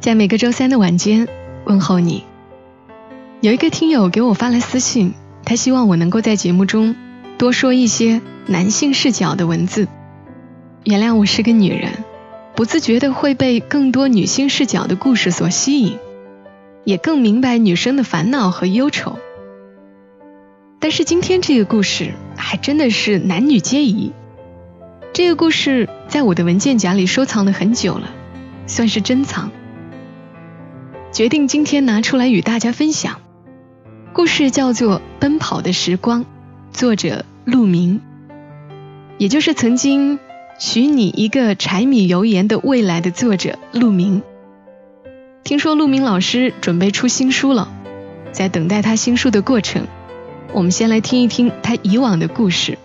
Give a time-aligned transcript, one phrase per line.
[0.00, 1.28] 在每个周三的晚间
[1.66, 2.24] 问候你。
[3.42, 5.12] 有一个听友给我发来私信，
[5.44, 6.96] 他希望我能够在节目中
[7.36, 9.88] 多说一些男性视角的文字。
[10.84, 12.02] 原谅我是个女人，
[12.56, 15.98] 不自觉的会被更多女性视角的故事所吸引，
[16.84, 19.18] 也更明白女生的烦恼和忧愁。
[20.78, 24.12] 但是今天这个故事还真的是男女皆宜。
[25.12, 28.10] 这个故事在我的文件夹里收藏了很久了，
[28.66, 29.50] 算是珍藏。
[31.12, 33.20] 决定今天拿出来与大家分享。
[34.12, 36.24] 故事叫做《奔跑的时光》，
[36.72, 38.00] 作者陆明，
[39.18, 40.18] 也就是曾经
[40.60, 44.22] 《许你一个柴米油盐的未来》的作者陆明。
[45.42, 47.68] 听说陆明老师准备出新书了，
[48.30, 49.88] 在等待他新书的过程。
[50.52, 52.78] 我们先来听一听他以往的故事。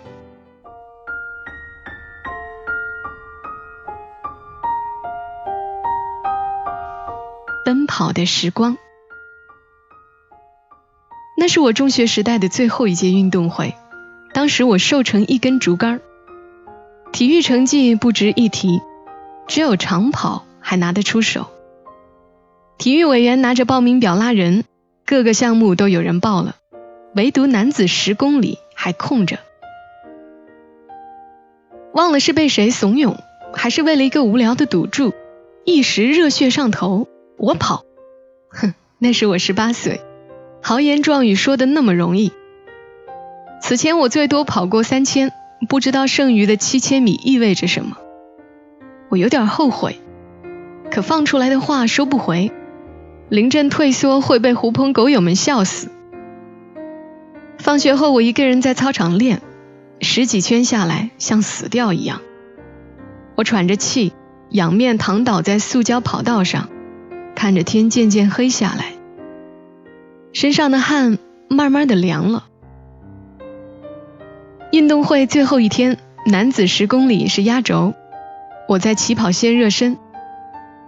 [7.86, 8.78] 跑的时光，
[11.38, 13.74] 那是我中学时代的最后一届运动会。
[14.34, 16.02] 当时我瘦成一根竹竿，
[17.12, 18.82] 体育成绩不值一提，
[19.48, 21.48] 只有长跑还拿得出手。
[22.78, 24.66] 体育委员拿着报名表拉人，
[25.06, 26.56] 各个项目都有人报了。
[27.16, 29.40] 唯独男子十公里还空着，
[31.94, 33.16] 忘了是被谁怂恿，
[33.54, 35.14] 还是为了一个无聊的赌注，
[35.64, 37.84] 一时热血上头，我跑。
[38.50, 40.02] 哼，那时我十八岁，
[40.62, 42.32] 豪言壮语说的那么容易。
[43.62, 45.32] 此前我最多跑过三千，
[45.68, 47.98] 不知道剩余的七千米意味着什么。
[49.10, 50.00] 我有点后悔，
[50.92, 52.52] 可放出来的话收不回，
[53.30, 55.90] 临阵退缩会被狐朋狗友们笑死。
[57.58, 59.42] 放学后，我一个人在操场练，
[60.00, 62.22] 十几圈下来像死掉一样。
[63.36, 64.14] 我喘着气，
[64.50, 66.70] 仰面躺倒在塑胶跑道上，
[67.36, 68.94] 看着天渐渐黑下来，
[70.34, 71.20] 身上的汗
[71.50, 72.46] 慢慢的凉了。
[74.72, 77.94] 运动会最后一天，男子十公里是压轴，
[78.68, 79.98] 我在起跑线热身，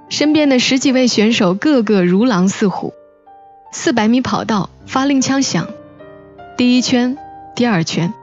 [0.10, 2.94] 身边的十几位选手个个如狼似虎。
[3.72, 5.68] 四百米跑道，发令枪响。
[6.58, 7.18] 第一圈，
[7.56, 8.14] 第二圈，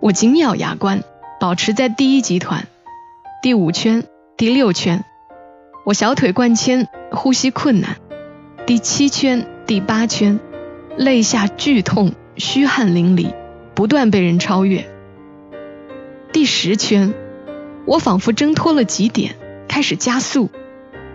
[0.00, 1.02] 我紧咬牙关，
[1.38, 2.66] 保持在第一集团。
[3.42, 4.04] 第五圈，
[4.36, 5.04] 第六圈，
[5.84, 7.98] 我小腿灌铅，呼吸困难。
[8.66, 10.40] 第七圈，第八圈，
[10.96, 13.34] 肋下剧痛，虚汗淋漓，
[13.74, 14.88] 不断被人超越。
[16.32, 17.12] 第十圈，
[17.84, 19.36] 我仿佛挣脱了极点，
[19.68, 20.48] 开始加速，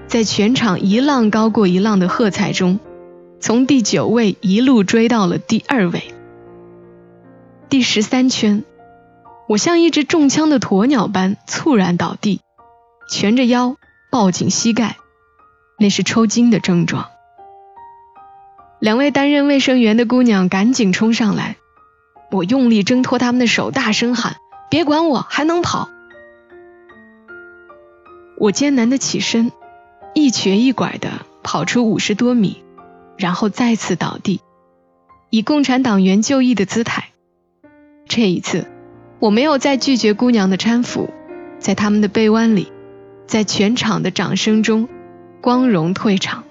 [0.05, 2.79] 在全场一浪高过一浪的喝彩中，
[3.39, 6.03] 从第九位一路追到了第二位。
[7.69, 8.63] 第十三圈，
[9.47, 12.41] 我像一只中枪的鸵鸟般猝然倒地，
[13.09, 13.77] 蜷着腰，
[14.11, 14.97] 抱紧膝盖，
[15.77, 17.09] 那是抽筋的症状。
[18.79, 21.57] 两位担任卫生员的姑娘赶紧冲上来，
[22.31, 24.37] 我用力挣脱他们的手，大声喊
[24.71, 25.89] ：“别管我，还能跑！”
[28.39, 29.51] 我艰难的起身，
[30.13, 32.63] 一瘸一拐的跑出五十多米，
[33.17, 34.39] 然后再次倒地，
[35.29, 37.09] 以共产党员就义的姿态。
[38.07, 38.65] 这一次，
[39.19, 41.09] 我没有再拒绝姑娘的搀扶，
[41.59, 42.71] 在他们的臂弯里，
[43.29, 44.89] 在全场的掌声中，
[45.39, 46.45] 光荣退场。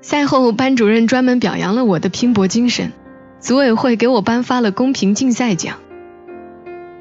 [0.00, 2.90] 赛后，班主任专门表扬了我的拼搏精神，
[3.38, 5.76] 组委会给我颁发了公平竞赛奖。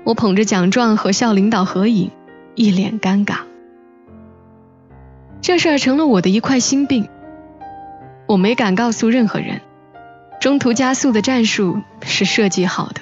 [0.03, 2.11] 我捧着奖状和校领导合影，
[2.53, 3.37] 一脸尴尬。
[5.41, 7.09] 这事儿成了我的一块心病，
[8.27, 9.61] 我没敢告诉任何人。
[10.39, 13.01] 中途加速的战术是设计好的，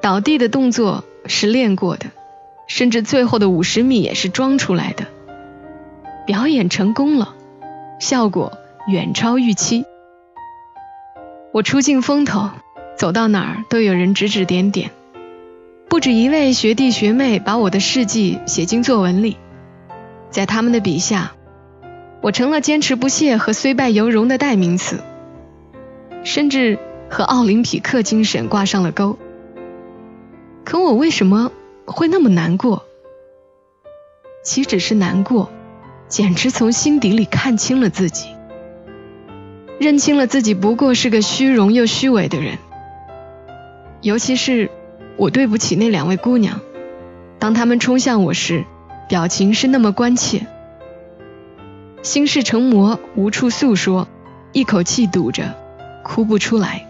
[0.00, 2.06] 倒地的动作是练过的，
[2.70, 5.08] 甚至最后的五十米也是装出来的。
[6.24, 7.34] 表演成功了，
[7.98, 8.52] 效果
[8.86, 9.84] 远超预期。
[11.52, 12.50] 我出尽风头，
[12.96, 14.92] 走到哪儿都有人指指点点，
[15.88, 19.36] 不止一位学弟学妹把我的事迹写进作文里，
[20.30, 21.32] 在他们的笔下，
[22.20, 25.00] 我成了坚持不懈和虽败犹荣的代名词。
[26.22, 26.78] 甚至
[27.08, 29.18] 和奥林匹克精神挂上了钩。
[30.64, 31.50] 可我为什么
[31.84, 32.84] 会那么难过？
[34.42, 35.50] 岂止是难过，
[36.08, 38.28] 简直从心底里看清了自己，
[39.78, 42.58] 认清了自己不过是个虚荣又虚伪的人。
[44.00, 44.70] 尤其是
[45.16, 46.60] 我对不起那两位姑娘，
[47.38, 48.64] 当她们冲向我时，
[49.08, 50.46] 表情是那么关切。
[52.02, 54.08] 心事成魔，无处诉说，
[54.52, 55.54] 一口气堵着，
[56.02, 56.89] 哭不出来。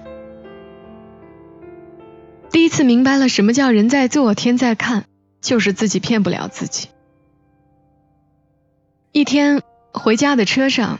[2.52, 5.04] 第一次明白了什么叫人在做天在看，
[5.40, 6.88] 就是自己骗不了自己。
[9.12, 9.62] 一天
[9.92, 10.98] 回家的车上，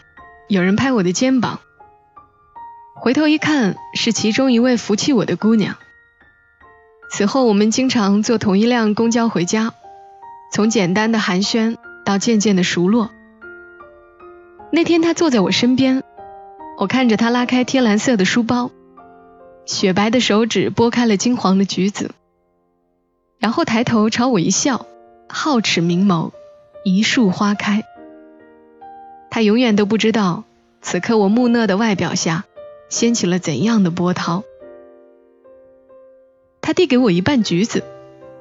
[0.49, 1.61] 有人拍我的肩膀，
[2.95, 5.77] 回头一看，是其中一位扶起我的姑娘。
[7.11, 9.75] 此后我们经常坐同一辆公交回家，
[10.53, 13.11] 从简单的寒暄到渐渐的熟络。
[14.71, 16.05] 那天她坐在我身边，
[16.79, 18.71] 我看着她拉开天蓝色的书包。
[19.71, 22.11] 雪白的手指拨开了金黄的橘子，
[23.39, 24.85] 然后抬头朝我一笑，
[25.29, 26.33] 皓齿明眸，
[26.83, 27.85] 一树花开。
[29.31, 30.43] 他永远都不知道，
[30.83, 32.47] 此刻我木讷的外表下，
[32.89, 34.43] 掀起了怎样的波涛。
[36.61, 37.85] 他递给我一半橘子，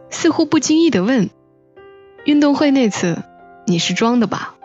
[0.09, 1.29] 似乎不经意的问
[2.25, 3.21] ：“运动会那次，
[3.67, 4.55] 你是装的吧？”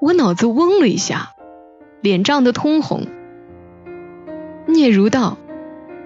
[0.00, 1.34] 我脑子嗡了一下，
[2.00, 3.06] 脸涨得通红。
[4.80, 5.36] 聂如道，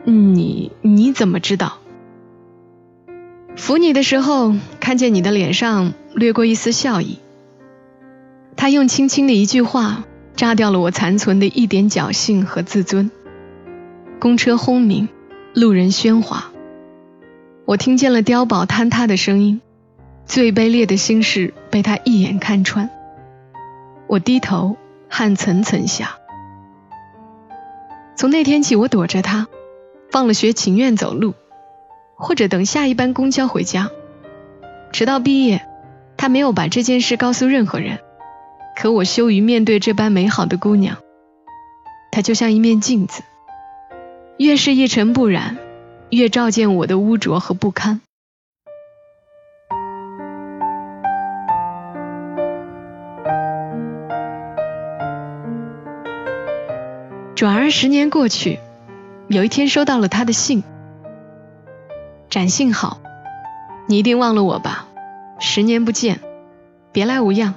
[0.02, 1.78] 你你怎么知道？
[3.54, 7.20] 扶你的时候，看见你的脸上掠过一丝笑意。
[8.56, 10.02] 他用轻轻的一句话，
[10.34, 13.12] 炸掉了我残存的一点侥幸和自尊。
[14.18, 15.08] 公车轰鸣，
[15.54, 16.50] 路人喧哗，
[17.66, 19.60] 我听见了碉堡坍塌的声音，
[20.26, 22.90] 最卑劣的心事被他一眼看穿。
[24.08, 24.76] 我低头，
[25.08, 26.16] 汗涔涔下。
[28.16, 29.48] 从那天起，我躲着他，
[30.10, 31.34] 放了学情愿走路，
[32.16, 33.90] 或者等下一班公交回家。
[34.92, 35.66] 直到毕业，
[36.16, 37.98] 他没有把这件事告诉任何人。
[38.76, 40.98] 可我羞于面对这般美好的姑娘。
[42.10, 43.22] 她就像一面镜子，
[44.36, 45.56] 越是一尘不染，
[46.10, 48.00] 越照见我的污浊和不堪。
[57.44, 58.58] 转而十年过去，
[59.28, 60.62] 有一天收到了他的信。
[62.30, 63.02] 展信好，
[63.86, 64.86] 你一定忘了我吧？
[65.38, 66.20] 十年不见，
[66.90, 67.52] 别来无恙。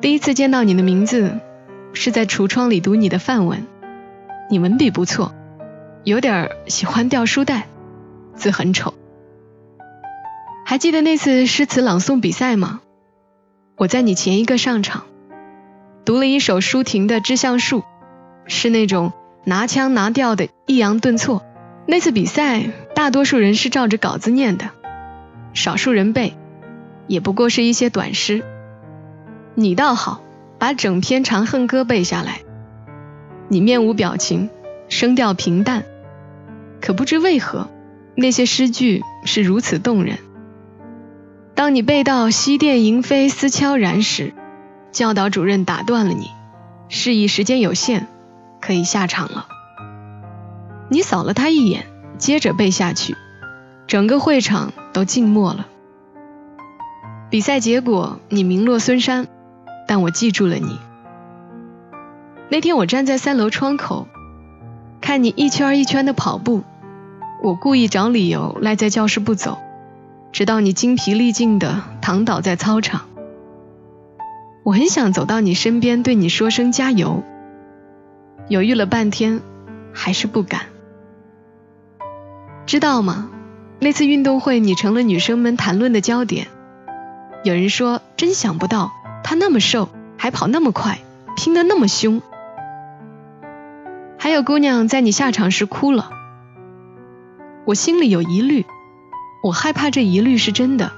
[0.00, 1.38] 第一次见到你的名字，
[1.92, 3.64] 是在橱窗里读你的范文。
[4.50, 5.32] 你文笔不错，
[6.02, 7.68] 有点喜欢掉书袋，
[8.34, 8.94] 字很丑。
[10.66, 12.80] 还记得那次诗词朗诵比赛吗？
[13.76, 15.04] 我在你前一个上场，
[16.04, 17.82] 读了一首舒婷的《致橡树》。
[18.48, 19.12] 是那种
[19.44, 21.44] 拿腔拿调的抑扬顿挫。
[21.86, 24.70] 那次比赛，大多数人是照着稿子念的，
[25.54, 26.34] 少数人背，
[27.06, 28.42] 也不过是一些短诗。
[29.54, 30.20] 你倒好，
[30.58, 32.40] 把整篇《长恨歌》背下来。
[33.48, 34.50] 你面无表情，
[34.90, 35.84] 声调平淡，
[36.82, 37.70] 可不知为何，
[38.14, 40.18] 那些诗句是如此动人。
[41.54, 44.34] 当你背到“西殿萤飞思悄然”时，
[44.92, 46.28] 教导主任打断了你，
[46.90, 48.08] 示意时间有限。
[48.68, 49.48] 可以下场了。
[50.90, 51.86] 你扫了他一眼，
[52.18, 53.16] 接着背下去，
[53.86, 55.66] 整个会场都静默了。
[57.30, 59.26] 比赛结果你名落孙山，
[59.86, 60.78] 但我记住了你。
[62.50, 64.06] 那天我站在三楼窗口，
[65.00, 66.62] 看你一圈一圈的跑步，
[67.42, 69.56] 我故意找理由赖在教室不走，
[70.30, 73.06] 直到你精疲力尽的躺倒在操场。
[74.62, 77.22] 我很想走到你身边，对你说声加油。
[78.48, 79.42] 犹豫了半天，
[79.92, 80.66] 还是不敢。
[82.64, 83.30] 知道吗？
[83.78, 86.48] 那次运动会，你成了女生们谈论的焦点。
[87.44, 90.98] 有人说，真想不到他那么瘦，还跑那么快，
[91.36, 92.22] 拼得那么凶。
[94.18, 96.10] 还有姑娘在你下场时哭了。
[97.66, 98.64] 我心里有疑虑，
[99.42, 100.90] 我害怕这疑虑是真的。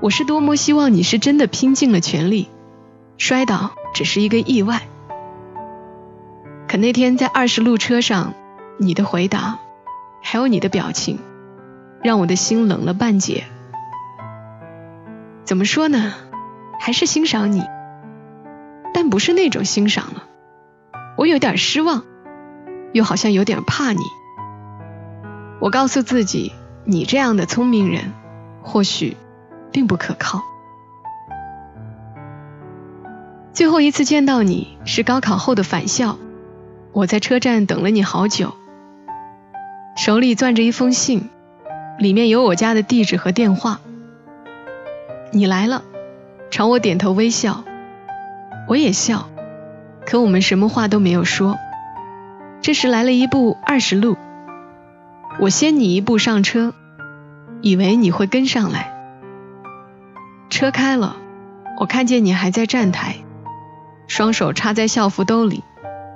[0.00, 2.48] 我是多么希望你是真的拼尽了全力，
[3.18, 4.82] 摔倒只是一个意外。
[6.70, 8.32] 可那天在二十路车上，
[8.78, 9.58] 你的回答，
[10.22, 11.18] 还有你的表情，
[12.00, 13.42] 让我的心冷了半截。
[15.42, 16.14] 怎么说呢？
[16.78, 17.64] 还是欣赏你，
[18.94, 20.22] 但不是那种欣赏了。
[21.16, 22.04] 我有点失望，
[22.92, 24.02] 又好像有点怕你。
[25.58, 26.52] 我告诉自己，
[26.84, 28.12] 你这样的聪明人，
[28.62, 29.16] 或许
[29.72, 30.40] 并不可靠。
[33.52, 36.16] 最后一次见到你是高考后的返校。
[36.92, 38.52] 我在车站等了你好久，
[39.96, 41.30] 手里攥着一封信，
[42.00, 43.80] 里面有我家的地址和电话。
[45.30, 45.84] 你来了，
[46.50, 47.62] 朝我点头微笑，
[48.66, 49.28] 我也笑，
[50.04, 51.56] 可我们什么话都没有说。
[52.60, 54.16] 这时来了一部二十路，
[55.38, 56.74] 我先你一步上车，
[57.62, 58.92] 以为你会跟上来。
[60.50, 61.14] 车开了，
[61.78, 63.14] 我看见你还在站台，
[64.08, 65.62] 双手插在校服兜里，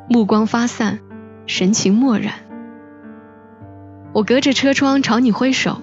[0.08, 1.00] 目光发散，
[1.46, 2.34] 神情漠然。
[4.12, 5.82] 我隔着车窗朝你挥手，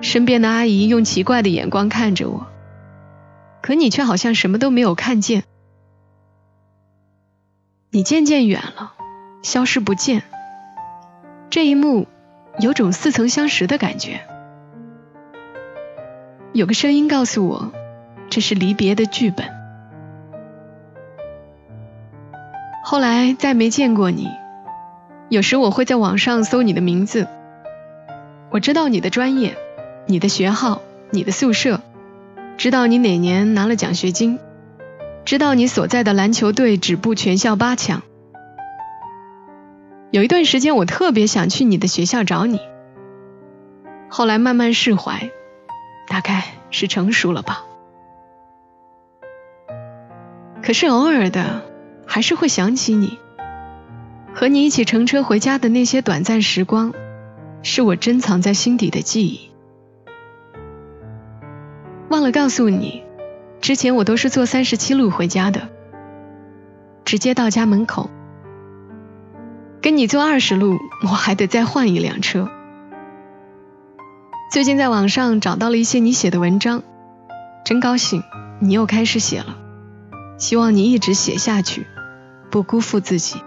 [0.00, 2.46] 身边的阿姨用奇怪的眼光看着我，
[3.60, 5.44] 可你却好像什么都没有看见。
[7.90, 8.94] 你渐渐远了。
[9.42, 10.22] 消失不见，
[11.50, 12.06] 这一幕
[12.60, 14.20] 有种似曾相识的感觉。
[16.52, 17.72] 有个声音告诉我，
[18.30, 19.61] 这是离别的剧本。
[22.92, 24.28] 后来再没见过你，
[25.30, 27.26] 有时我会在网上搜你的名字，
[28.50, 29.56] 我知道你的专业、
[30.04, 31.80] 你的学号、你的宿舍，
[32.58, 34.38] 知道你哪年拿了奖学金，
[35.24, 38.02] 知道你所在的篮球队止步全校八强。
[40.10, 42.60] 有一段时间，我特别想去你的学校找你，
[44.10, 45.30] 后来慢慢释怀，
[46.08, 47.64] 大概是成熟了吧。
[50.62, 51.71] 可是偶尔的，
[52.12, 53.18] 还是会想起你，
[54.34, 56.92] 和你一起乘车回家的那些短暂时光，
[57.62, 59.50] 是我珍藏在心底的记忆。
[62.10, 63.02] 忘了告诉你，
[63.62, 65.70] 之前我都是坐三十七路回家的，
[67.06, 68.10] 直接到家门口。
[69.80, 72.50] 跟你坐二十路，我还得再换一辆车。
[74.52, 76.82] 最近在网上找到了一些你写的文章，
[77.64, 78.22] 真高兴，
[78.60, 79.56] 你又开始写了。
[80.36, 81.86] 希望你一直写下去，
[82.52, 83.42] 不辜负自己。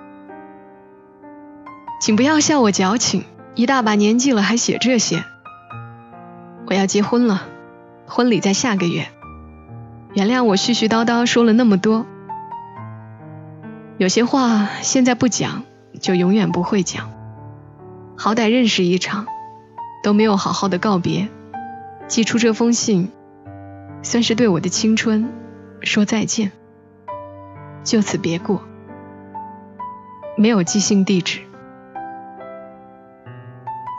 [2.01, 5.23] 请不要笑我矫情，一大把年纪了还写这些。
[6.65, 7.43] 我要结婚了，
[8.07, 9.07] 婚礼在下个月。
[10.13, 12.05] 原谅我絮絮叨叨说了那么多，
[13.97, 15.63] 有些话现在不讲。
[16.01, 17.09] 就永远不会讲。
[18.17, 19.27] 好歹认识一场，
[20.03, 21.29] 都没有好好的告别，
[22.05, 23.09] 寄出这封信，
[24.03, 25.31] 算是对我的青春
[25.81, 26.51] 说再见。
[27.85, 28.61] 就此别过，
[30.37, 31.41] 没有寄信地址。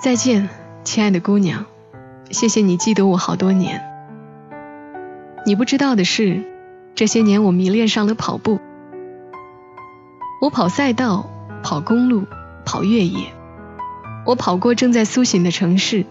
[0.02, 0.48] 再见，
[0.84, 1.66] 亲爱的姑娘，
[2.30, 3.82] 谢谢你记得我好多年。
[5.44, 6.44] 你不知道的是，
[6.94, 8.60] 这些年我迷恋上了跑步，
[10.40, 11.30] 我跑赛道。
[11.62, 12.26] 跑公路，
[12.64, 13.32] 跑越野，
[14.24, 16.06] 我跑过正在苏醒的城市，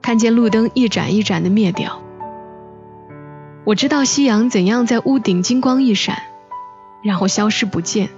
[0.00, 2.00] 看见路灯一盏一盏的灭掉。
[3.64, 6.16] 我知道夕阳怎样在屋顶金光一闪，
[7.02, 8.08] 然后消失不见。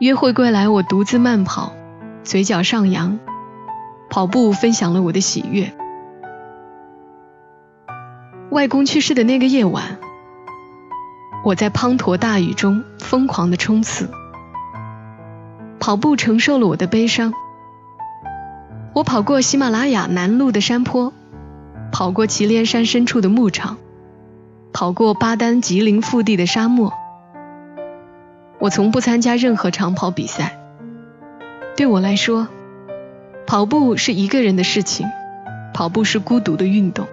[0.00, 1.72] 约会归来，我独自慢跑，
[2.24, 3.20] 嘴角上扬，
[4.10, 5.72] 跑步分享了我的喜悦。
[8.50, 9.98] 外公去世的那个夜晚，
[11.44, 14.10] 我在滂沱大雨中疯狂的冲刺。
[15.78, 17.32] 跑步承受了我的悲伤。
[18.94, 21.12] 我跑过喜马拉雅南麓的山坡，
[21.92, 23.76] 跑过祁连山深处的牧场，
[24.72, 26.92] 跑过巴丹吉林腹地的沙漠。
[28.64, 30.58] 我从不参加任何长跑比赛。
[31.76, 32.48] 对我来说，
[33.46, 35.06] 跑步是一个人的事情，
[35.74, 37.06] 跑步是孤独的运动，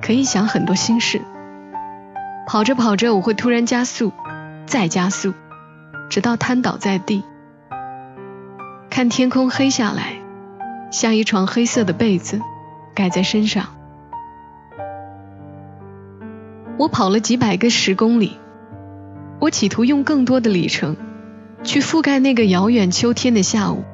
[0.00, 1.20] 可以想很多心事。
[2.46, 4.10] 跑着跑着，我会突然加速，
[4.64, 5.34] 再加速，
[6.08, 7.22] 直到瘫倒在地。
[8.88, 10.14] 看天空黑下来，
[10.90, 12.40] 像一床黑色的被子
[12.94, 13.66] 盖在身上。
[16.78, 18.38] 我跑了几百个十公里，
[19.44, 20.96] 我企图用更多的里程
[21.64, 23.84] 去覆盖那个遥远秋天的下午。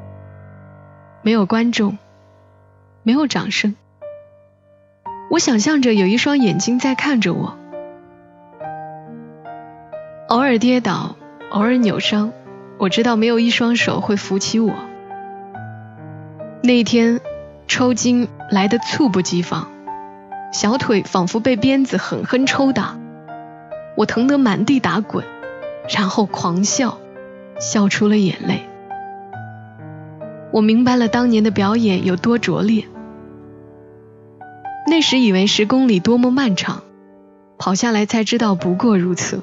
[1.23, 1.99] 没有观众，
[3.03, 3.75] 没有掌声。
[5.29, 7.59] 我想象着有一双眼睛在看着我。
[10.29, 11.17] 偶尔跌倒，
[11.51, 12.33] 偶尔扭伤，
[12.79, 14.73] 我知道没有一双手会扶起我。
[16.63, 17.21] 那一天，
[17.67, 19.67] 抽筋来得猝不及防，
[20.53, 22.97] 小腿仿佛被鞭子狠狠抽打，
[23.97, 25.25] 我疼得满地打滚，
[25.93, 26.99] 然后狂笑，
[27.61, 28.67] 笑出了眼泪。
[30.53, 32.85] 我明白了当年的表演有多拙劣。
[34.87, 36.83] 那时以为十公里多么漫长，
[37.59, 39.43] 跑下来才知道不过如此。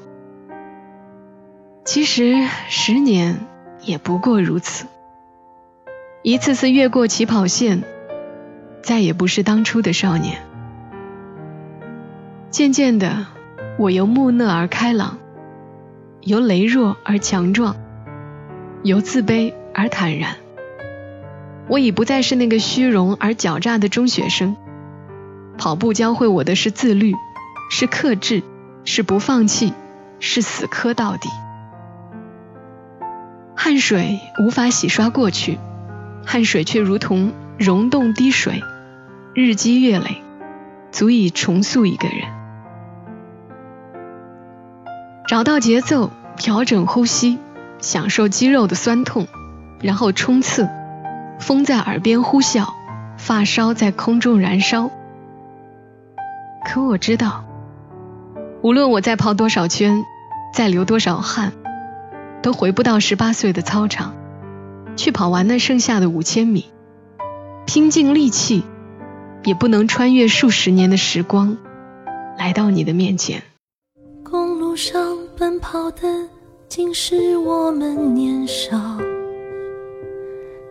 [1.84, 2.34] 其实
[2.68, 3.38] 十年
[3.82, 4.86] 也不过如此。
[6.22, 7.84] 一次次越过起跑线，
[8.82, 10.42] 再也不是当初的少年。
[12.50, 13.26] 渐渐的，
[13.78, 15.17] 我由木讷而开朗，
[16.22, 17.76] 由羸弱而强壮，
[18.82, 20.36] 由自卑而坦然。
[21.68, 24.56] 我已不再是那个虚荣而狡诈的中学生，
[25.58, 27.14] 跑步教会我的是自律，
[27.70, 28.42] 是克制，
[28.84, 29.72] 是不放弃，
[30.18, 31.28] 是死磕到底。
[33.54, 35.58] 汗水无法洗刷过去，
[36.24, 38.62] 汗水却如同溶洞滴水，
[39.34, 40.22] 日积月累，
[40.90, 42.37] 足以重塑一个人。
[45.28, 47.36] 找到节奏，调整呼吸，
[47.80, 49.26] 享受肌肉的酸痛，
[49.78, 50.66] 然后冲刺。
[51.38, 52.72] 风在耳边呼啸，
[53.18, 54.90] 发梢在空中燃烧。
[56.64, 57.44] 可我知道，
[58.62, 60.02] 无论我再跑多少圈，
[60.54, 61.52] 再流多少汗，
[62.42, 64.14] 都回不到十八岁的操场，
[64.96, 66.70] 去跑完那剩下的五千米。
[67.66, 68.64] 拼尽力气，
[69.44, 71.58] 也不能穿越数十年的时光，
[72.38, 73.42] 来到你的面前。
[74.24, 76.02] 公路上奔跑的，
[76.68, 78.76] 竟是我们年少。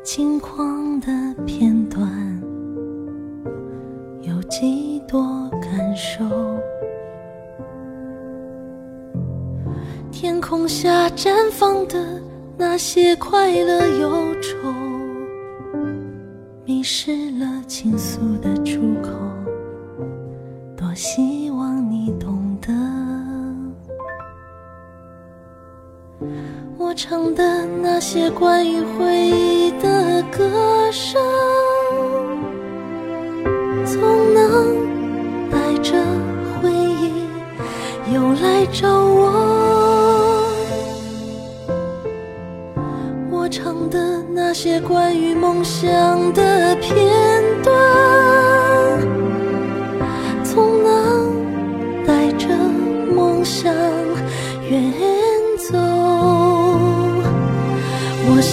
[0.04, 1.08] 轻狂的
[1.46, 2.06] 片段，
[4.24, 6.26] 有几多感受？
[10.12, 12.22] 天空下绽放的
[12.58, 14.58] 那些快乐忧愁，
[16.66, 18.54] 迷失了倾诉的
[26.78, 31.22] 我唱的那些关于回忆的歌声，
[33.86, 34.02] 总
[34.34, 34.78] 能
[35.52, 35.94] 带着
[36.62, 37.12] 回忆
[38.14, 39.32] 又来找我。
[43.30, 46.96] 我唱的那些关于梦想的片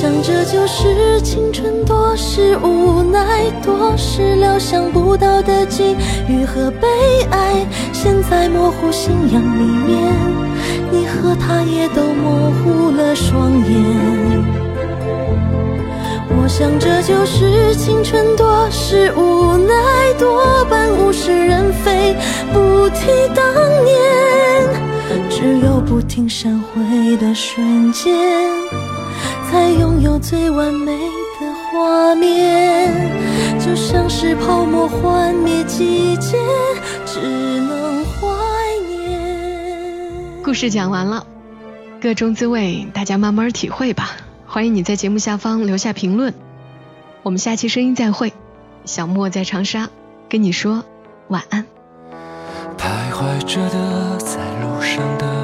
[0.05, 5.97] 想这就是青春，多是无奈，多是料想不到的际
[6.29, 6.87] 遇和悲
[7.31, 10.13] 哀，现在模糊信仰里面，
[10.93, 14.45] 你和他也都模糊了双眼。
[16.37, 19.75] 我想这就是青春，多是无奈，
[20.19, 22.15] 多半物是人非，
[22.53, 23.43] 不提当
[23.83, 28.64] 年，只有不停闪回的瞬间。
[29.55, 32.93] 才拥有最完美的画面，
[33.61, 36.37] 就像是泡沫幻灭季节，
[37.07, 37.21] 只
[37.61, 38.27] 能怀
[38.89, 40.43] 念。
[40.43, 41.25] 故事讲完了，
[42.01, 44.11] 各种滋味，大家慢慢体会吧。
[44.45, 46.35] 欢迎你在节目下方留下评论，
[47.23, 48.33] 我们下期声音再会。
[48.85, 49.89] 小莫在长沙
[50.29, 50.85] 跟你说
[51.29, 51.65] 晚安。
[52.77, 55.44] 徘徊着的，在路上的。